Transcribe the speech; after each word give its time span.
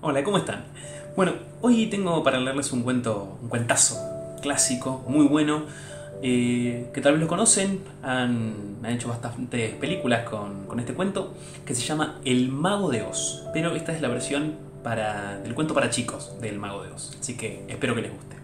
Hola, 0.00 0.22
¿cómo 0.22 0.38
están? 0.38 0.64
Bueno, 1.16 1.32
hoy 1.60 1.86
tengo 1.86 2.22
para 2.22 2.38
leerles 2.38 2.70
un 2.70 2.84
cuento, 2.84 3.36
un 3.42 3.48
cuentazo 3.48 3.96
clásico, 4.40 5.04
muy 5.08 5.26
bueno, 5.26 5.64
eh, 6.22 6.88
que 6.94 7.00
tal 7.00 7.14
vez 7.14 7.22
lo 7.22 7.26
conocen, 7.26 7.80
han, 8.04 8.76
hecho 8.86 9.08
bastantes 9.08 9.74
películas 9.74 10.28
con, 10.28 10.78
este 10.78 10.94
cuento, 10.94 11.34
que 11.66 11.74
se 11.74 11.82
llama 11.84 12.20
El 12.24 12.48
Mago 12.48 12.90
de 12.90 13.02
Oz, 13.02 13.42
pero 13.52 13.74
esta 13.74 13.92
es 13.92 14.00
la 14.00 14.06
versión 14.06 14.54
del 15.42 15.54
cuento 15.56 15.74
para 15.74 15.90
chicos 15.90 16.40
del 16.40 16.60
Mago 16.60 16.84
de 16.84 16.92
Oz, 16.92 17.16
así 17.20 17.36
que 17.36 17.64
espero 17.66 17.96
que 17.96 18.02
les 18.02 18.12
guste. 18.12 18.36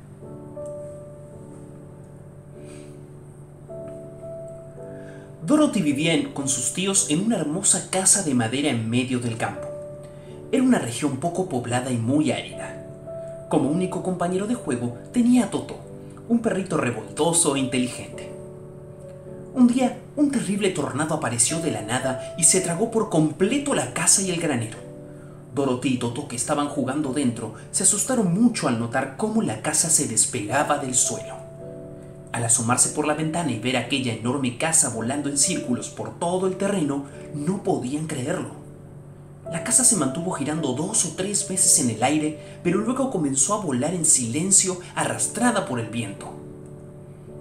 Dorothy 5.46 5.82
vivía 5.82 6.34
con 6.34 6.48
sus 6.48 6.72
tíos 6.72 7.10
en 7.10 7.20
una 7.20 7.36
hermosa 7.36 7.90
casa 7.90 8.24
de 8.24 8.34
madera 8.34 8.70
en 8.70 8.90
medio 8.90 9.20
del 9.20 9.36
campo. 9.36 9.73
Era 10.54 10.62
una 10.62 10.78
región 10.78 11.16
poco 11.16 11.48
poblada 11.48 11.90
y 11.90 11.96
muy 11.96 12.30
árida. 12.30 12.86
Como 13.48 13.70
único 13.70 14.04
compañero 14.04 14.46
de 14.46 14.54
juego 14.54 14.96
tenía 15.12 15.46
a 15.46 15.50
Toto, 15.50 15.80
un 16.28 16.38
perrito 16.42 16.76
revoltoso 16.76 17.56
e 17.56 17.58
inteligente. 17.58 18.30
Un 19.52 19.66
día, 19.66 19.98
un 20.14 20.30
terrible 20.30 20.70
tornado 20.70 21.16
apareció 21.16 21.58
de 21.58 21.72
la 21.72 21.82
nada 21.82 22.36
y 22.38 22.44
se 22.44 22.60
tragó 22.60 22.92
por 22.92 23.10
completo 23.10 23.74
la 23.74 23.92
casa 23.94 24.22
y 24.22 24.30
el 24.30 24.40
granero. 24.40 24.78
Dorothy 25.52 25.94
y 25.94 25.98
Toto, 25.98 26.28
que 26.28 26.36
estaban 26.36 26.68
jugando 26.68 27.12
dentro, 27.12 27.54
se 27.72 27.82
asustaron 27.82 28.32
mucho 28.32 28.68
al 28.68 28.78
notar 28.78 29.16
cómo 29.16 29.42
la 29.42 29.60
casa 29.60 29.90
se 29.90 30.06
despegaba 30.06 30.78
del 30.78 30.94
suelo. 30.94 31.34
Al 32.30 32.44
asomarse 32.44 32.90
por 32.90 33.08
la 33.08 33.14
ventana 33.14 33.50
y 33.50 33.58
ver 33.58 33.76
aquella 33.76 34.14
enorme 34.14 34.56
casa 34.56 34.90
volando 34.90 35.28
en 35.28 35.36
círculos 35.36 35.88
por 35.88 36.16
todo 36.20 36.46
el 36.46 36.54
terreno, 36.58 37.06
no 37.34 37.64
podían 37.64 38.06
creerlo. 38.06 38.63
La 39.50 39.62
casa 39.62 39.84
se 39.84 39.96
mantuvo 39.96 40.32
girando 40.32 40.72
dos 40.72 41.04
o 41.04 41.10
tres 41.16 41.48
veces 41.48 41.78
en 41.78 41.90
el 41.90 42.02
aire, 42.02 42.38
pero 42.62 42.78
luego 42.78 43.10
comenzó 43.10 43.54
a 43.54 43.64
volar 43.64 43.94
en 43.94 44.04
silencio, 44.04 44.80
arrastrada 44.94 45.66
por 45.66 45.80
el 45.80 45.88
viento. 45.88 46.32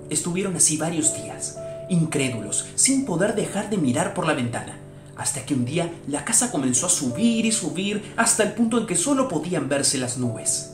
Estuvieron 0.09 0.55
así 0.55 0.77
varios 0.77 1.15
días, 1.15 1.57
incrédulos, 1.89 2.67
sin 2.75 3.05
poder 3.05 3.35
dejar 3.35 3.69
de 3.69 3.77
mirar 3.77 4.13
por 4.13 4.27
la 4.27 4.33
ventana, 4.33 4.77
hasta 5.15 5.45
que 5.45 5.53
un 5.53 5.65
día 5.65 5.93
la 6.07 6.25
casa 6.25 6.51
comenzó 6.51 6.87
a 6.87 6.89
subir 6.89 7.45
y 7.45 7.51
subir 7.51 8.13
hasta 8.17 8.43
el 8.43 8.53
punto 8.53 8.77
en 8.77 8.85
que 8.85 8.95
solo 8.95 9.27
podían 9.27 9.69
verse 9.69 9.97
las 9.97 10.17
nubes. 10.17 10.73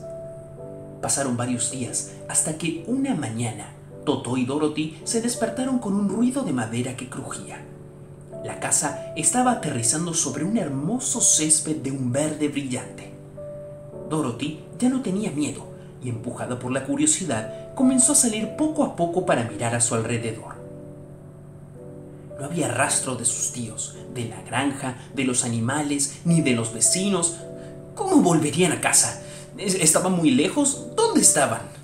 Pasaron 1.02 1.38
varios 1.38 1.72
días 1.72 2.12
hasta 2.28 2.58
que 2.58 2.84
una 2.88 3.16
mañana 3.16 3.74
Toto 4.06 4.38
y 4.38 4.46
Dorothy 4.46 4.98
se 5.04 5.22
despertaron 5.22 5.80
con 5.80 5.94
un 5.94 6.10
ruido 6.10 6.44
de 6.44 6.52
madera 6.52 6.98
que 6.98 7.10
crujía. 7.10 7.64
La 8.44 8.60
casa 8.60 9.14
estaba 9.16 9.52
aterrizando 9.52 10.14
sobre 10.14 10.46
un 10.46 10.58
hermoso 10.58 11.20
césped 11.22 11.78
de 11.78 11.92
un 11.92 12.12
verde 12.12 12.48
brillante. 12.48 13.12
Dorothy 14.10 14.64
ya 14.80 14.90
no 14.90 15.02
tenía 15.02 15.32
miedo 15.32 15.68
y 16.02 16.10
empujada 16.10 16.58
por 16.58 16.72
la 16.72 16.86
curiosidad 16.86 17.74
comenzó 17.76 18.14
a 18.14 18.16
salir 18.16 18.56
poco 18.56 18.84
a 18.84 18.96
poco 18.96 19.26
para 19.26 19.44
mirar 19.44 19.76
a 19.76 19.82
su 19.82 19.96
alrededor. 19.96 20.56
No 22.40 22.46
había 22.46 22.70
rastro 22.70 23.16
de 23.16 23.26
sus 23.26 23.52
tíos, 23.52 23.98
de 24.14 24.26
la 24.26 24.42
granja, 24.42 24.98
de 25.14 25.26
los 25.26 25.44
animales, 25.44 26.20
ni 26.24 26.42
de 26.42 26.54
los 26.54 26.74
vecinos. 26.74 27.36
¿Cómo 27.96 28.22
volverían 28.22 28.72
a 28.72 28.80
casa? 28.80 29.22
¿Estaban 29.58 30.14
muy 30.14 30.32
lejos? 30.32 30.88
¿Dónde 30.96 31.20
estaban? 31.20 31.79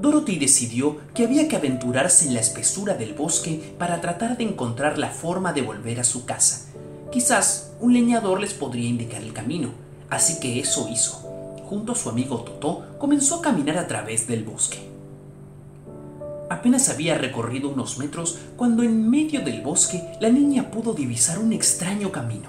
Dorothy 0.00 0.38
decidió 0.38 0.98
que 1.12 1.24
había 1.24 1.48
que 1.48 1.56
aventurarse 1.56 2.26
en 2.26 2.34
la 2.34 2.40
espesura 2.40 2.94
del 2.94 3.14
bosque 3.14 3.74
para 3.78 4.00
tratar 4.00 4.36
de 4.36 4.44
encontrar 4.44 4.96
la 4.96 5.10
forma 5.10 5.52
de 5.52 5.62
volver 5.62 5.98
a 5.98 6.04
su 6.04 6.24
casa. 6.24 6.66
Quizás 7.10 7.72
un 7.80 7.94
leñador 7.94 8.40
les 8.40 8.54
podría 8.54 8.88
indicar 8.88 9.22
el 9.22 9.32
camino, 9.32 9.70
así 10.08 10.38
que 10.38 10.60
eso 10.60 10.88
hizo. 10.88 11.14
Junto 11.68 11.92
a 11.92 11.96
su 11.96 12.08
amigo 12.10 12.38
Totó 12.42 12.84
comenzó 12.98 13.36
a 13.36 13.42
caminar 13.42 13.76
a 13.76 13.88
través 13.88 14.28
del 14.28 14.44
bosque. 14.44 14.78
Apenas 16.48 16.88
había 16.88 17.18
recorrido 17.18 17.68
unos 17.68 17.98
metros 17.98 18.38
cuando 18.56 18.82
en 18.82 19.10
medio 19.10 19.40
del 19.40 19.62
bosque 19.62 20.02
la 20.20 20.30
niña 20.30 20.70
pudo 20.70 20.94
divisar 20.94 21.38
un 21.38 21.52
extraño 21.52 22.12
camino. 22.12 22.48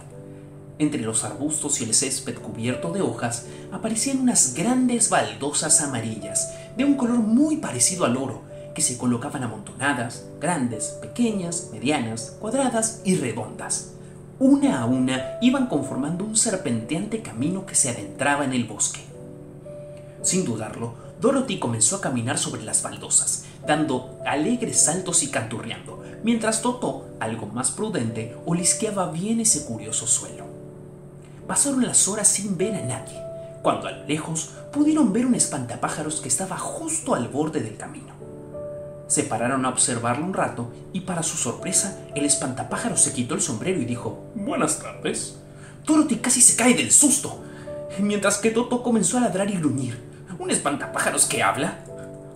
Entre 0.78 1.02
los 1.02 1.26
arbustos 1.26 1.82
y 1.82 1.84
el 1.84 1.94
césped 1.94 2.36
cubierto 2.36 2.94
de 2.94 3.02
hojas 3.02 3.46
aparecían 3.74 4.20
unas 4.20 4.54
grandes 4.54 5.10
baldosas 5.10 5.82
amarillas, 5.82 6.54
de 6.80 6.86
un 6.86 6.96
color 6.96 7.18
muy 7.18 7.58
parecido 7.58 8.06
al 8.06 8.16
oro, 8.16 8.42
que 8.74 8.82
se 8.82 8.98
colocaban 8.98 9.44
amontonadas, 9.44 10.24
grandes, 10.40 10.98
pequeñas, 11.02 11.72
medianas, 11.74 12.38
cuadradas 12.40 13.02
y 13.04 13.18
redondas. 13.18 13.96
Una 14.40 14.80
a 14.80 14.86
una 14.86 15.38
iban 15.42 15.68
conformando 15.68 16.24
un 16.24 16.38
serpenteante 16.38 17.22
camino 17.22 17.66
que 17.66 17.76
se 17.76 17.90
adentraba 17.90 18.46
en 18.46 18.54
el 18.54 18.64
bosque. 18.64 19.02
Sin 20.22 20.46
dudarlo, 20.46 20.94
Dorothy 21.20 21.60
comenzó 21.60 21.98
a 21.98 22.02
caminar 22.02 22.38
sobre 22.38 22.64
las 22.64 22.82
baldosas, 22.82 23.44
dando 23.68 24.18
alegres 24.26 24.80
saltos 24.80 25.22
y 25.24 25.28
canturreando, 25.28 26.02
mientras 26.24 26.62
Toto, 26.62 27.10
algo 27.20 27.48
más 27.48 27.72
prudente, 27.72 28.38
olisqueaba 28.46 29.12
bien 29.12 29.42
ese 29.42 29.66
curioso 29.66 30.08
suelo. 30.08 30.46
Pasaron 31.46 31.86
las 31.86 32.08
horas 32.08 32.30
sin 32.30 32.56
ver 32.58 32.74
a 32.76 32.86
nadie, 32.86 33.22
cuando 33.62 33.88
a 33.88 33.92
lo 33.92 34.06
lejos 34.06 34.52
pudieron 34.72 35.14
ver 35.14 35.26
un 35.26 35.36
espantapájaros 35.36 36.22
que 36.22 36.28
estaba 36.28 36.58
justo 36.58 37.16
al 37.16 37.28
borde 37.28 37.62
del 37.62 37.78
camino. 37.78 38.14
Se 39.08 39.24
pararon 39.24 39.66
a 39.66 39.70
observarlo 39.70 40.26
un 40.26 40.34
rato 40.34 40.72
y 40.94 41.02
para 41.02 41.24
su 41.24 41.36
sorpresa 41.36 42.00
el 42.16 42.26
espantapájaros 42.26 43.02
se 43.02 43.14
quitó 43.14 43.34
el 43.36 43.42
sombrero 43.42 43.82
y 43.82 43.86
dijo 43.86 44.24
Buenas 44.36 44.80
tardes. 44.80 45.38
Dorothy 45.86 46.18
casi 46.18 46.42
se 46.42 46.56
cae 46.56 46.76
del 46.76 46.92
susto, 46.92 47.42
mientras 48.00 48.38
que 48.38 48.52
Toto 48.52 48.84
comenzó 48.84 49.18
a 49.18 49.22
ladrar 49.22 49.50
y 49.50 49.58
gruñir. 49.58 50.00
¿Un 50.38 50.52
espantapájaros 50.52 51.26
que 51.26 51.42
habla? 51.42 51.80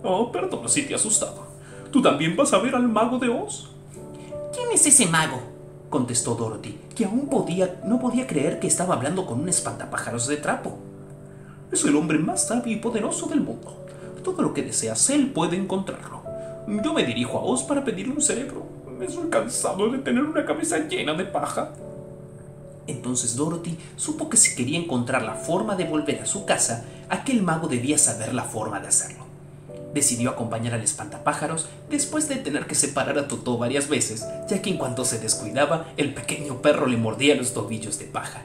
Oh, 0.02 0.32
perdón 0.32 0.68
si 0.68 0.82
te 0.82 0.92
he 0.92 0.96
asustado. 0.96 1.46
¿Tú 1.90 2.02
también 2.02 2.36
vas 2.36 2.52
a 2.52 2.58
ver 2.58 2.74
al 2.74 2.88
mago 2.88 3.18
de 3.18 3.28
Oz? 3.28 3.70
¿Quién 4.52 4.70
es 4.72 4.86
ese 4.86 5.06
mago? 5.06 5.40
contestó 5.88 6.34
Dorothy, 6.34 6.80
que 6.96 7.04
aún 7.04 7.28
podía, 7.28 7.80
no 7.84 8.00
podía 8.00 8.26
creer 8.26 8.58
que 8.58 8.66
estaba 8.66 8.94
hablando 8.94 9.26
con 9.26 9.40
un 9.40 9.48
espantapájaros 9.48 10.26
de 10.26 10.38
trapo. 10.38 10.76
Es 11.74 11.84
el 11.84 11.96
hombre 11.96 12.20
más 12.20 12.46
sabio 12.46 12.72
y 12.72 12.76
poderoso 12.76 13.26
del 13.26 13.40
mundo. 13.40 13.84
Todo 14.22 14.42
lo 14.42 14.54
que 14.54 14.62
deseas, 14.62 15.10
él 15.10 15.32
puede 15.32 15.56
encontrarlo. 15.56 16.22
Yo 16.68 16.94
me 16.94 17.02
dirijo 17.02 17.36
a 17.36 17.42
Oz 17.42 17.64
para 17.64 17.84
pedirle 17.84 18.14
un 18.14 18.22
cerebro. 18.22 18.64
Me 18.96 19.06
Estoy 19.06 19.28
cansado 19.28 19.90
de 19.90 19.98
tener 19.98 20.22
una 20.22 20.46
cabeza 20.46 20.86
llena 20.86 21.14
de 21.14 21.24
paja. 21.24 21.72
Entonces 22.86 23.34
Dorothy 23.34 23.76
supo 23.96 24.28
que 24.28 24.36
si 24.36 24.54
quería 24.54 24.78
encontrar 24.78 25.24
la 25.24 25.34
forma 25.34 25.74
de 25.74 25.86
volver 25.86 26.20
a 26.20 26.26
su 26.26 26.44
casa, 26.44 26.84
aquel 27.08 27.42
mago 27.42 27.66
debía 27.66 27.98
saber 27.98 28.34
la 28.34 28.44
forma 28.44 28.78
de 28.78 28.86
hacerlo 28.86 29.24
decidió 29.92 30.30
acompañar 30.30 30.74
al 30.74 30.82
espantapájaros 30.82 31.68
después 31.88 32.28
de 32.28 32.34
tener 32.34 32.66
que 32.66 32.74
separar 32.74 33.16
a 33.16 33.28
Totó 33.28 33.58
varias 33.58 33.88
veces, 33.88 34.26
ya 34.48 34.60
que 34.60 34.70
en 34.70 34.76
cuanto 34.76 35.04
se 35.04 35.20
descuidaba, 35.20 35.86
el 35.96 36.12
pequeño 36.12 36.60
perro 36.60 36.86
le 36.86 36.96
mordía 36.96 37.36
los 37.36 37.54
tobillos 37.54 38.00
de 38.00 38.06
paja. 38.06 38.42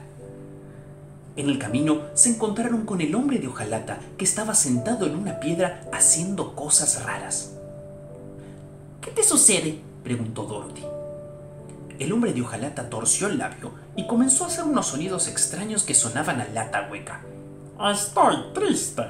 En 1.36 1.48
el 1.48 1.58
camino 1.58 2.02
se 2.14 2.30
encontraron 2.30 2.84
con 2.84 3.00
el 3.00 3.14
hombre 3.14 3.38
de 3.38 3.48
hojalata 3.48 3.98
que 4.18 4.24
estaba 4.24 4.54
sentado 4.54 5.06
en 5.06 5.16
una 5.16 5.40
piedra 5.40 5.88
haciendo 5.92 6.54
cosas 6.54 7.04
raras. 7.04 7.52
¿Qué 9.00 9.10
te 9.10 9.22
sucede? 9.22 9.80
preguntó 10.02 10.44
Dorothy. 10.44 10.84
El 11.98 12.12
hombre 12.12 12.32
de 12.32 12.42
hojalata 12.42 12.88
torció 12.88 13.26
el 13.26 13.38
labio 13.38 13.72
y 13.96 14.06
comenzó 14.06 14.44
a 14.44 14.46
hacer 14.48 14.64
unos 14.64 14.86
sonidos 14.86 15.28
extraños 15.28 15.84
que 15.84 15.94
sonaban 15.94 16.40
a 16.40 16.48
lata 16.48 16.88
hueca. 16.90 17.20
Estoy 17.78 18.36
triste, 18.54 19.04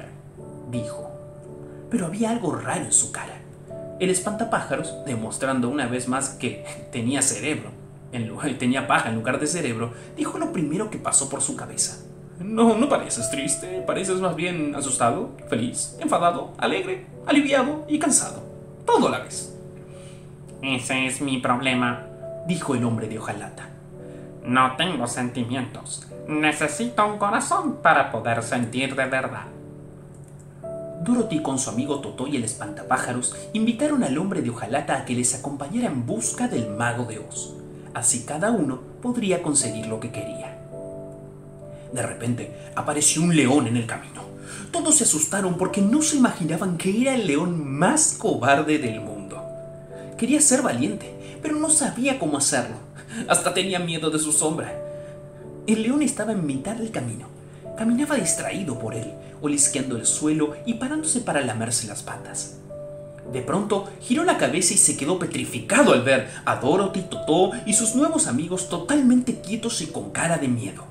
dijo 0.69 1.11
pero 1.91 2.05
había 2.05 2.31
algo 2.31 2.55
raro 2.55 2.85
en 2.85 2.93
su 2.93 3.11
cara. 3.11 3.37
El 3.99 4.09
espantapájaros, 4.09 4.95
demostrando 5.05 5.69
una 5.69 5.85
vez 5.85 6.07
más 6.07 6.29
que 6.29 6.65
tenía 6.91 7.21
cerebro, 7.21 7.69
en 8.13 8.27
lugar, 8.27 8.57
tenía 8.57 8.87
paja 8.87 9.09
en 9.09 9.15
lugar 9.15 9.39
de 9.39 9.45
cerebro, 9.45 9.93
dijo 10.17 10.39
lo 10.39 10.53
primero 10.53 10.89
que 10.89 10.97
pasó 10.97 11.29
por 11.29 11.41
su 11.41 11.55
cabeza. 11.55 11.97
No, 12.43 12.77
no 12.77 12.89
pareces 12.89 13.29
triste, 13.29 13.83
pareces 13.85 14.19
más 14.19 14.35
bien 14.35 14.75
asustado, 14.75 15.29
feliz, 15.49 15.97
enfadado, 15.99 16.53
alegre, 16.57 17.05
aliviado 17.25 17.85
y 17.87 17.99
cansado. 17.99 18.41
Todo 18.85 19.07
a 19.07 19.11
la 19.11 19.19
vez. 19.19 19.55
Ese 20.61 21.05
es 21.05 21.21
mi 21.21 21.37
problema, 21.37 22.05
dijo 22.47 22.75
el 22.75 22.83
hombre 22.83 23.07
de 23.07 23.19
hojalata. 23.19 23.69
No 24.43 24.75
tengo 24.75 25.07
sentimientos. 25.07 26.07
Necesito 26.27 27.05
un 27.05 27.17
corazón 27.17 27.77
para 27.77 28.11
poder 28.11 28.41
sentir 28.43 28.95
de 28.95 29.05
verdad. 29.05 29.45
Dorothy 31.03 31.41
con 31.41 31.57
su 31.57 31.69
amigo 31.69 31.99
Totó 31.99 32.27
y 32.27 32.37
el 32.37 32.43
espantapájaros 32.43 33.35
invitaron 33.53 34.03
al 34.03 34.17
hombre 34.17 34.41
de 34.41 34.51
hojalata 34.51 34.97
a 34.97 35.05
que 35.05 35.15
les 35.15 35.33
acompañara 35.33 35.87
en 35.87 36.05
busca 36.05 36.47
del 36.47 36.69
mago 36.69 37.05
de 37.05 37.19
Oz. 37.19 37.55
Así 37.93 38.23
cada 38.23 38.51
uno 38.51 38.79
podría 39.01 39.41
conseguir 39.41 39.87
lo 39.87 39.99
que 39.99 40.11
quería. 40.11 40.50
De 41.93 42.01
repente 42.01 42.51
apareció 42.75 43.21
un 43.21 43.35
león 43.35 43.67
en 43.67 43.77
el 43.77 43.85
camino. 43.85 44.21
Todos 44.71 44.95
se 44.95 45.03
asustaron 45.03 45.57
porque 45.57 45.81
no 45.81 46.01
se 46.01 46.17
imaginaban 46.17 46.77
que 46.77 47.01
era 47.01 47.15
el 47.15 47.27
león 47.27 47.69
más 47.69 48.15
cobarde 48.17 48.77
del 48.77 49.01
mundo. 49.01 49.43
Quería 50.17 50.39
ser 50.39 50.61
valiente, 50.61 51.13
pero 51.41 51.55
no 51.55 51.69
sabía 51.69 52.19
cómo 52.19 52.37
hacerlo. 52.37 52.75
Hasta 53.27 53.53
tenía 53.53 53.79
miedo 53.79 54.09
de 54.09 54.19
su 54.19 54.31
sombra. 54.31 54.73
El 55.67 55.83
león 55.83 56.01
estaba 56.01 56.31
en 56.31 56.45
mitad 56.45 56.75
del 56.75 56.91
camino. 56.91 57.27
Caminaba 57.77 58.15
distraído 58.15 58.79
por 58.79 58.93
él, 58.93 59.11
olisqueando 59.41 59.97
el 59.97 60.05
suelo 60.05 60.55
y 60.65 60.75
parándose 60.75 61.21
para 61.21 61.41
lamerse 61.41 61.87
las 61.87 62.03
patas. 62.03 62.57
De 63.31 63.41
pronto 63.41 63.89
giró 64.01 64.23
la 64.23 64.37
cabeza 64.37 64.73
y 64.73 64.77
se 64.77 64.97
quedó 64.97 65.19
petrificado 65.19 65.93
al 65.93 66.03
ver 66.03 66.29
a 66.45 66.55
Dorothy, 66.57 67.01
Totó 67.01 67.51
y 67.65 67.73
sus 67.73 67.95
nuevos 67.95 68.27
amigos 68.27 68.69
totalmente 68.69 69.41
quietos 69.41 69.81
y 69.81 69.87
con 69.87 70.11
cara 70.11 70.37
de 70.37 70.47
miedo. 70.47 70.90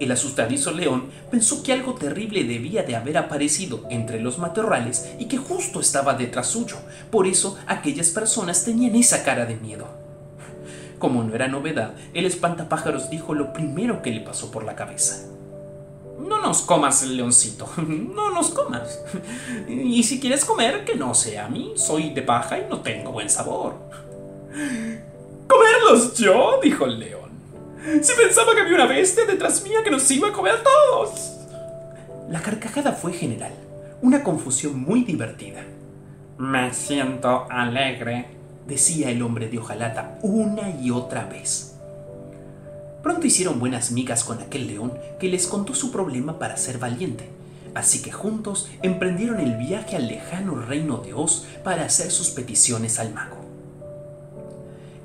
El 0.00 0.10
asustadizo 0.10 0.72
león 0.72 1.10
pensó 1.30 1.62
que 1.62 1.72
algo 1.72 1.94
terrible 1.94 2.44
debía 2.44 2.82
de 2.82 2.96
haber 2.96 3.16
aparecido 3.16 3.84
entre 3.90 4.20
los 4.20 4.38
matorrales 4.38 5.08
y 5.18 5.26
que 5.26 5.38
justo 5.38 5.80
estaba 5.80 6.14
detrás 6.14 6.48
suyo. 6.48 6.76
Por 7.10 7.26
eso 7.26 7.56
aquellas 7.66 8.10
personas 8.10 8.64
tenían 8.64 8.96
esa 8.96 9.22
cara 9.22 9.46
de 9.46 9.56
miedo. 9.56 9.86
Como 10.98 11.22
no 11.22 11.34
era 11.34 11.48
novedad, 11.48 11.94
el 12.12 12.26
espantapájaros 12.26 13.10
dijo 13.10 13.34
lo 13.34 13.52
primero 13.52 14.02
que 14.02 14.10
le 14.10 14.20
pasó 14.20 14.50
por 14.50 14.64
la 14.64 14.74
cabeza. 14.74 15.26
No 16.18 16.40
nos 16.40 16.62
comas, 16.62 17.02
leoncito. 17.04 17.68
No 17.76 18.30
nos 18.30 18.50
comas. 18.50 19.00
Y 19.68 20.02
si 20.02 20.20
quieres 20.20 20.44
comer, 20.44 20.84
que 20.84 20.94
no 20.94 21.14
sea 21.14 21.46
a 21.46 21.48
mí. 21.48 21.72
Soy 21.76 22.10
de 22.10 22.22
paja 22.22 22.58
y 22.58 22.66
no 22.68 22.80
tengo 22.80 23.12
buen 23.12 23.28
sabor. 23.28 23.74
¿Comerlos 25.46 26.14
yo? 26.16 26.60
dijo 26.62 26.86
el 26.86 26.98
león. 26.98 27.30
Si 27.84 28.14
pensaba 28.14 28.54
que 28.54 28.62
había 28.62 28.76
una 28.76 28.86
bestia 28.86 29.26
detrás 29.26 29.62
mía 29.62 29.82
que 29.84 29.90
nos 29.90 30.10
iba 30.10 30.28
a 30.28 30.32
comer 30.32 30.54
a 30.54 30.62
todos. 30.62 31.32
La 32.30 32.40
carcajada 32.40 32.92
fue 32.92 33.12
general. 33.12 33.52
Una 34.00 34.22
confusión 34.22 34.80
muy 34.80 35.04
divertida. 35.04 35.62
Me 36.38 36.72
siento 36.72 37.46
alegre, 37.50 38.26
decía 38.66 39.10
el 39.10 39.22
hombre 39.22 39.48
de 39.48 39.58
hojalata 39.58 40.18
una 40.22 40.70
y 40.70 40.90
otra 40.90 41.26
vez. 41.26 41.74
Pronto 43.02 43.26
hicieron 43.26 43.60
buenas 43.60 43.90
migas 43.90 44.24
con 44.24 44.40
aquel 44.40 44.66
león 44.66 44.94
que 45.20 45.28
les 45.28 45.46
contó 45.46 45.74
su 45.74 45.92
problema 45.92 46.38
para 46.38 46.56
ser 46.56 46.78
valiente, 46.78 47.28
así 47.74 48.00
que 48.00 48.12
juntos 48.12 48.70
emprendieron 48.82 49.40
el 49.40 49.56
viaje 49.58 49.96
al 49.96 50.08
lejano 50.08 50.54
reino 50.54 50.98
de 50.98 51.12
Oz 51.12 51.44
para 51.62 51.84
hacer 51.84 52.10
sus 52.10 52.30
peticiones 52.30 52.98
al 52.98 53.12
mago. 53.12 53.33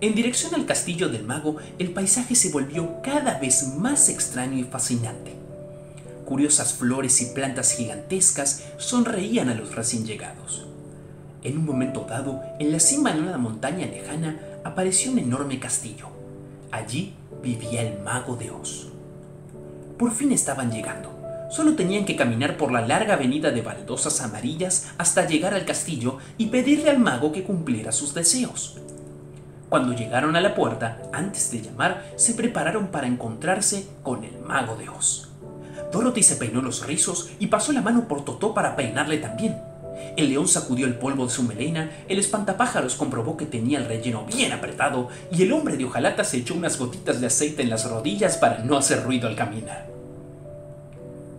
En 0.02 0.16
dirección 0.16 0.56
al 0.56 0.66
castillo 0.66 1.10
del 1.10 1.26
mago, 1.26 1.58
el 1.78 1.92
paisaje 1.92 2.34
se 2.34 2.52
volvió 2.52 3.02
cada 3.04 3.38
vez 3.38 3.76
más 3.76 4.08
extraño 4.08 4.58
y 4.58 4.64
fascinante. 4.64 5.34
Curiosas 6.26 6.74
flores 6.74 7.20
y 7.22 7.34
plantas 7.34 7.74
gigantescas 7.74 8.64
sonreían 8.78 9.50
a 9.50 9.56
los 9.56 9.76
recién 9.76 10.06
llegados. 10.06 10.66
En 11.44 11.58
un 11.58 11.66
momento 11.66 12.06
dado, 12.08 12.42
en 12.60 12.72
la 12.72 12.80
cima 12.80 13.12
de 13.12 13.20
una 13.20 13.38
montaña 13.38 13.88
lejana, 13.88 14.40
apareció 14.64 15.12
un 15.12 15.20
enorme 15.20 15.60
castillo. 15.60 16.08
Allí 16.72 17.14
vivía 17.44 17.82
el 17.82 18.00
mago 18.00 18.38
de 18.38 18.52
Oz. 18.52 18.88
Por 19.98 20.14
fin 20.14 20.32
estaban 20.32 20.72
llegando. 20.72 21.14
Solo 21.52 21.76
tenían 21.76 22.06
que 22.06 22.16
caminar 22.16 22.56
por 22.56 22.72
la 22.72 22.88
larga 22.88 23.16
avenida 23.16 23.52
de 23.52 23.62
baldosas 23.62 24.22
amarillas 24.22 24.92
hasta 24.98 25.28
llegar 25.28 25.54
al 25.54 25.66
castillo 25.66 26.20
y 26.38 26.46
pedirle 26.46 26.90
al 26.90 27.00
mago 27.00 27.34
que 27.34 27.44
cumpliera 27.44 27.92
sus 27.92 28.14
deseos. 28.14 28.80
Cuando 29.70 29.94
llegaron 29.94 30.36
a 30.36 30.42
la 30.42 30.56
puerta, 30.56 30.98
antes 31.14 31.52
de 31.52 31.62
llamar, 31.62 32.04
se 32.16 32.34
prepararon 32.34 32.88
para 32.88 33.06
encontrarse 33.06 33.88
con 34.02 34.24
el 34.24 34.40
mago 34.40 34.76
de 34.76 34.90
Oz. 34.90 35.30
Dorothy 35.92 36.24
se 36.24 36.38
peinó 36.38 36.62
los 36.62 36.86
rizos 36.88 37.30
y 37.40 37.48
pasó 37.48 37.72
la 37.72 37.82
mano 37.82 38.08
por 38.08 38.26
Totó 38.26 38.54
para 38.56 38.76
peinarle 38.76 39.18
también. 39.20 39.58
El 40.18 40.30
león 40.30 40.48
sacudió 40.48 40.88
el 40.88 40.96
polvo 40.96 41.26
de 41.26 41.32
su 41.32 41.44
melena, 41.44 41.92
el 42.08 42.18
espantapájaros 42.20 42.96
comprobó 42.96 43.38
que 43.38 43.46
tenía 43.46 43.78
el 43.78 43.86
relleno 43.86 44.26
bien 44.26 44.54
apretado 44.54 45.10
y 45.32 45.44
el 45.44 45.52
hombre 45.52 45.78
de 45.78 45.86
hojalata 45.86 46.24
se 46.24 46.38
echó 46.38 46.56
unas 46.56 46.80
gotitas 46.80 47.22
de 47.22 47.28
aceite 47.28 47.62
en 47.62 47.70
las 47.70 47.90
rodillas 47.90 48.38
para 48.38 48.60
no 48.60 48.76
hacer 48.76 49.04
ruido 49.04 49.28
al 49.28 49.36
caminar. 49.36 49.88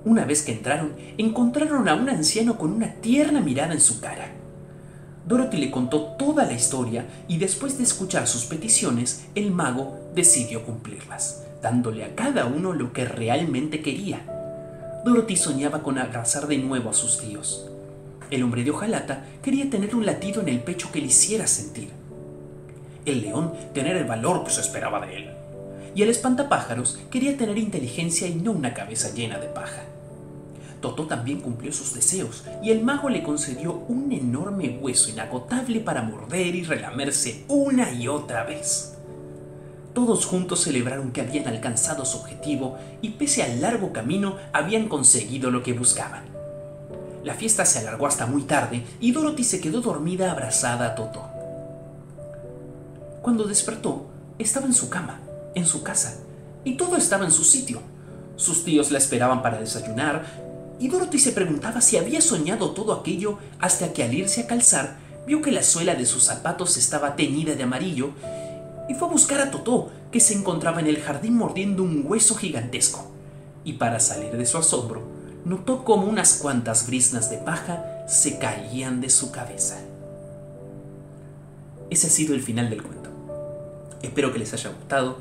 Una 0.05 0.25
vez 0.25 0.43
que 0.43 0.53
entraron, 0.53 0.95
encontraron 1.19 1.89
a 1.89 1.95
un 1.95 2.09
anciano 2.09 2.59
con 2.59 2.73
una 2.73 2.95
tierna 2.95 3.41
mirada 3.41 3.75
en 3.75 3.81
su 3.81 4.01
cara. 4.01 4.31
Dorothy 5.31 5.59
le 5.59 5.71
contó 5.71 6.17
toda 6.19 6.45
la 6.45 6.55
historia 6.55 7.07
y 7.29 7.39
después 7.39 7.79
de 7.79 7.85
escuchar 7.85 8.27
sus 8.27 8.47
peticiones, 8.47 9.27
el 9.37 9.53
mago 9.53 9.97
decidió 10.13 10.65
cumplirlas, 10.65 11.45
dándole 11.63 12.05
a 12.05 12.17
cada 12.17 12.47
uno 12.47 12.73
lo 12.73 12.93
que 12.93 13.05
realmente 13.05 13.81
quería. 13.81 14.25
Dorothy 15.05 15.37
soñaba 15.37 15.85
con 15.85 15.99
abrazar 15.99 16.49
de 16.49 16.59
nuevo 16.59 16.91
a 16.91 16.95
sus 16.95 17.21
tíos. 17.21 17.65
El 18.33 18.43
hombre 18.43 18.65
de 18.65 18.73
hojalata 18.73 19.25
quería 19.41 19.71
tener 19.71 19.95
un 19.95 20.05
latido 20.05 20.43
en 20.43 20.49
el 20.49 20.59
pecho 20.65 20.91
que 20.91 20.99
le 20.99 21.07
hiciera 21.07 21.47
sentir. 21.47 21.91
El 23.07 23.23
león 23.23 23.53
tener 23.73 23.97
el 23.97 24.07
valor 24.07 24.43
que 24.43 24.51
se 24.51 24.63
esperaba 24.63 25.07
de 25.07 25.17
él. 25.17 25.31
Y 25.95 26.03
el 26.03 26.11
espantapájaros 26.11 26.99
quería 27.09 27.37
tener 27.37 27.57
inteligencia 27.57 28.27
y 28.27 28.35
no 28.35 28.51
una 28.51 28.75
cabeza 28.75 29.15
llena 29.15 29.39
de 29.39 29.47
paja. 29.47 29.83
Totó 30.81 31.07
también 31.07 31.41
cumplió 31.41 31.73
sus 31.73 31.95
deseos 31.95 32.45
y 32.63 32.71
el 32.71 32.83
mago 32.83 33.11
le 33.11 33.23
concedió 33.23 33.75
un 33.89 34.13
enorme 34.13 34.79
hueso 34.81 35.11
inagotable 35.11 35.81
para 35.81 36.03
morder 36.03 36.55
y 36.55 36.65
relamerse 36.65 37.45
una 37.49 37.93
y 37.93 38.09
otra 38.09 38.45
vez. 38.45 38.95
Todos 39.93 40.25
juntos 40.25 40.61
celebraron 40.61 41.13
que 41.13 41.21
habían 41.21 41.49
alcanzado 41.49 42.05
su 42.05 42.19
objetivo 42.19 42.79
y 43.03 43.11
pese 43.11 43.43
al 43.43 43.61
largo 43.61 43.93
camino 43.93 44.37
habían 44.53 44.89
conseguido 44.89 45.51
lo 45.51 45.63
que 45.63 45.75
buscaban. 45.75 46.23
La 47.25 47.35
fiesta 47.35 47.67
se 47.67 47.81
alargó 47.81 48.07
hasta 48.07 48.25
muy 48.25 48.43
tarde 48.43 48.83
y 49.01 49.13
Dorothy 49.13 49.45
se 49.45 49.61
quedó 49.61 49.83
dormida 49.83 50.31
abrazada 50.31 50.87
a 50.87 50.95
Toto. 50.95 51.23
Cuando 53.21 53.45
despertó, 53.45 54.07
estaba 54.39 54.65
en 54.65 54.73
su 54.73 54.89
cama, 54.89 55.21
en 55.55 55.67
su 55.67 55.83
casa, 55.83 56.17
y 56.65 56.77
todo 56.77 56.97
estaba 56.97 57.27
en 57.27 57.31
su 57.31 57.45
sitio. 57.45 57.83
Sus 58.37 58.65
tíos 58.65 58.91
la 58.91 58.99
esperaban 58.99 59.43
para 59.43 59.61
desayunar, 59.61 60.25
y 60.81 60.89
Dorothy 60.89 61.19
se 61.19 61.33
preguntaba 61.33 61.83
si 61.83 61.99
había 61.99 62.23
soñado 62.23 62.71
todo 62.71 62.95
aquello 62.95 63.39
hasta 63.61 63.93
que 63.93 64.03
al 64.03 64.15
irse 64.15 64.41
a 64.41 64.47
calzar 64.47 64.97
vio 65.27 65.43
que 65.43 65.53
la 65.53 65.63
suela 65.63 65.95
de 65.95 66.07
sus 66.07 66.25
zapatos 66.25 66.79
estaba 66.79 67.17
teñida 67.17 67.55
de 67.55 67.63
amarillo 67.63 68.11
y 68.89 68.95
fue 68.95 69.07
a 69.07 69.11
buscar 69.11 69.41
a 69.41 69.51
Totó, 69.51 69.91
que 70.11 70.19
se 70.21 70.35
encontraba 70.35 70.81
en 70.81 70.87
el 70.87 71.01
jardín 71.01 71.37
mordiendo 71.37 71.85
un 71.85 72.05
hueso 72.05 72.35
gigantesco. 72.35 73.09
Y 73.63 73.75
para 73.75 74.01
salir 74.01 74.33
de 74.37 74.47
su 74.47 74.57
asombro, 74.57 75.03
notó 75.45 75.85
como 75.85 76.07
unas 76.07 76.35
cuantas 76.35 76.87
brisnas 76.89 77.31
de 77.31 77.37
paja 77.37 77.85
se 78.09 78.39
caían 78.39 79.01
de 79.01 79.11
su 79.11 79.31
cabeza. 79.31 79.79
Ese 81.91 82.07
ha 82.09 82.11
sido 82.11 82.35
el 82.35 82.43
final 82.43 82.71
del 82.71 82.83
cuento. 82.83 83.11
Espero 84.03 84.33
que 84.33 84.41
les 84.41 84.53
haya 84.55 84.71
gustado. 84.71 85.19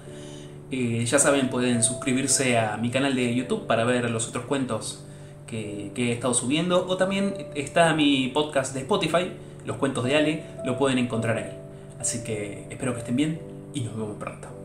Eh, 0.72 1.06
ya 1.06 1.20
saben, 1.20 1.50
pueden 1.50 1.84
suscribirse 1.84 2.58
a 2.58 2.78
mi 2.78 2.90
canal 2.90 3.14
de 3.14 3.36
YouTube 3.36 3.68
para 3.68 3.84
ver 3.84 4.10
los 4.10 4.30
otros 4.30 4.46
cuentos 4.46 5.04
que, 5.50 5.92
he 5.96 6.12
estado 6.12 6.34
subiendo. 6.34 6.86
O 6.88 6.98
también 6.98 7.34
está 7.56 7.94
mi 7.94 8.30
podcast 8.30 8.74
de 8.74 8.82
Spotify, 8.82 9.32
Los 9.66 9.78
Cuentos 9.78 10.04
de 10.04 10.16
Ale, 10.16 10.44
lo 10.66 10.78
pueden 10.78 10.98
encontrar 10.98 11.38
ahí. 11.38 11.52
Así 12.00 12.24
que 12.24 12.66
espero 12.70 12.94
que 12.94 13.00
estén 13.00 13.16
bien 13.16 13.40
y 13.74 13.82
nos 13.82 13.96
vemos 13.96 14.18
pronto. 14.18 14.59